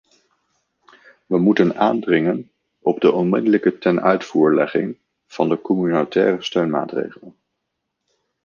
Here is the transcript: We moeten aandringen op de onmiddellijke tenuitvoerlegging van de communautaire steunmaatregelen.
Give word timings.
We 1.27 1.37
moeten 1.39 1.75
aandringen 1.75 2.51
op 2.79 3.01
de 3.01 3.11
onmiddellijke 3.11 3.77
tenuitvoerlegging 3.77 4.97
van 5.27 5.49
de 5.49 5.61
communautaire 5.61 6.41
steunmaatregelen. 6.41 7.35